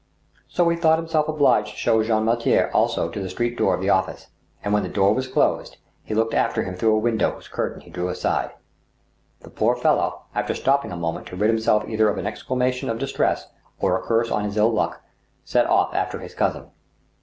So 0.47 0.67
he 0.67 0.75
thought 0.75 0.97
himself 0.97 1.27
obliged 1.27 1.73
to 1.73 1.77
show 1.77 2.01
Jean 2.03 2.23
Mortier 2.25 2.71
also 2.73 3.07
to 3.07 3.19
the 3.21 3.29
street 3.29 3.55
door 3.55 3.75
of 3.75 3.81
the 3.81 3.91
office, 3.91 4.29
and 4.63 4.73
when 4.73 4.81
the 4.81 4.89
door 4.89 5.13
was 5.13 5.27
closed 5.27 5.77
he 6.01 6.15
looked 6.15 6.33
after 6.33 6.63
him 6.63 6.73
through 6.73 6.95
a 6.95 6.97
window 6.97 7.29
whose 7.29 7.47
curtain 7.47 7.81
he 7.81 7.91
drew 7.91 8.09
aside. 8.09 8.49
The 9.41 9.51
poor 9.51 9.75
fellow, 9.75 10.23
after 10.33 10.55
stopping 10.55 10.91
a 10.91 10.97
moment 10.97 11.27
to 11.27 11.35
rid 11.35 11.51
himself 11.51 11.87
either 11.87 12.09
of 12.09 12.17
an 12.17 12.25
exclamation 12.25 12.89
of 12.89 12.97
distress 12.97 13.45
or 13.79 13.95
a 13.95 14.01
curse 14.01 14.31
on 14.31 14.43
his 14.43 14.57
ill 14.57 14.71
luck, 14.71 15.03
set 15.45 15.67
off 15.67 15.93
after 15.93 16.17
his 16.17 16.33
cousin. 16.33 16.71